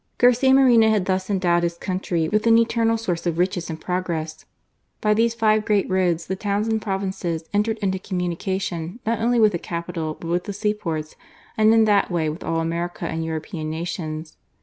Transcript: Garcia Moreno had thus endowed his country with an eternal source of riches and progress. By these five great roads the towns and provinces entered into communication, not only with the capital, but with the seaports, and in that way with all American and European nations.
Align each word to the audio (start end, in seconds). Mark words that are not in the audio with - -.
Garcia 0.17 0.51
Moreno 0.51 0.89
had 0.89 1.05
thus 1.05 1.29
endowed 1.29 1.61
his 1.61 1.77
country 1.77 2.27
with 2.27 2.47
an 2.47 2.57
eternal 2.57 2.97
source 2.97 3.27
of 3.27 3.37
riches 3.37 3.69
and 3.69 3.79
progress. 3.79 4.45
By 4.99 5.13
these 5.13 5.35
five 5.35 5.63
great 5.63 5.87
roads 5.91 6.25
the 6.25 6.35
towns 6.35 6.67
and 6.67 6.81
provinces 6.81 7.43
entered 7.53 7.77
into 7.83 7.99
communication, 7.99 8.99
not 9.05 9.19
only 9.19 9.39
with 9.39 9.51
the 9.51 9.59
capital, 9.59 10.15
but 10.19 10.29
with 10.29 10.45
the 10.45 10.53
seaports, 10.53 11.15
and 11.55 11.71
in 11.71 11.85
that 11.85 12.09
way 12.09 12.29
with 12.29 12.43
all 12.43 12.61
American 12.61 13.09
and 13.09 13.23
European 13.23 13.69
nations. 13.69 14.37